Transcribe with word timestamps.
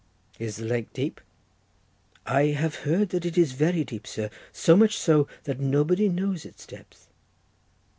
"Is 0.39 0.55
the 0.55 0.65
lake 0.65 0.91
deep?" 0.93 1.21
"I 2.25 2.45
have 2.47 2.73
heard 2.87 3.09
that 3.09 3.23
it 3.23 3.37
is 3.37 3.51
very 3.51 3.83
deep, 3.83 4.07
sir; 4.07 4.31
so 4.51 4.75
much 4.75 4.97
so, 4.97 5.27
that 5.43 5.59
nobody 5.59 6.09
knows 6.09 6.43
its 6.43 6.65
depth." 6.65 7.05